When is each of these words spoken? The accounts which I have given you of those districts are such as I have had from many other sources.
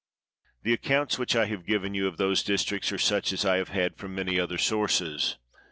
The 0.63 0.73
accounts 0.73 1.19
which 1.19 1.35
I 1.35 1.45
have 1.45 1.63
given 1.63 1.93
you 1.93 2.07
of 2.07 2.17
those 2.17 2.41
districts 2.41 2.91
are 2.91 2.97
such 2.97 3.31
as 3.31 3.45
I 3.45 3.57
have 3.57 3.69
had 3.69 3.97
from 3.97 4.15
many 4.15 4.39
other 4.39 4.57
sources. 4.57 5.37